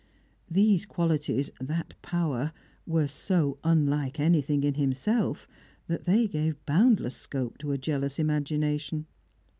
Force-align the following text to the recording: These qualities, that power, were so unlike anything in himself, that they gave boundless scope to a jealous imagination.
These 0.49 0.87
qualities, 0.87 1.51
that 1.59 1.93
power, 2.01 2.53
were 2.87 3.05
so 3.05 3.59
unlike 3.63 4.19
anything 4.19 4.63
in 4.63 4.73
himself, 4.73 5.47
that 5.85 6.05
they 6.05 6.27
gave 6.27 6.57
boundless 6.65 7.13
scope 7.15 7.59
to 7.59 7.71
a 7.71 7.77
jealous 7.77 8.17
imagination. 8.17 9.05